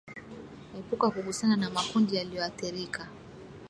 Epuka 0.79 1.05
kugusana 1.13 1.55
na 1.61 1.69
makundi 1.75 2.11
yaliyoathirika 2.17 3.01